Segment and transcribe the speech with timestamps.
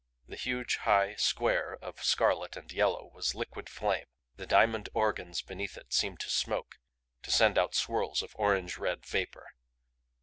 [0.27, 5.77] The huge, high square of scarlet and yellow was liquid flame; the diamond organs beneath
[5.77, 6.79] it seemed to smoke,
[7.21, 9.45] to send out swirls of orange red vapor.